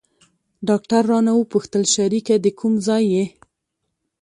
ډاکتر 0.67 1.01
رانه 1.11 1.33
وپوښتل 1.35 1.83
شريکه 1.95 2.35
د 2.41 2.47
کوم 2.59 2.73
ځاى 2.87 3.03
يې. 3.13 3.25